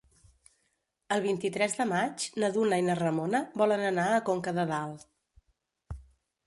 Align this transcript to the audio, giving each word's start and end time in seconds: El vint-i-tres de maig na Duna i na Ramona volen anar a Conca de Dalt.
El 1.15 1.21
vint-i-tres 1.25 1.77
de 1.81 1.85
maig 1.91 2.25
na 2.43 2.49
Duna 2.57 2.81
i 2.83 2.87
na 2.89 2.97
Ramona 3.03 3.43
volen 3.63 3.85
anar 3.93 4.09
a 4.15 4.27
Conca 4.33 4.57
de 4.61 4.69
Dalt. 4.75 5.09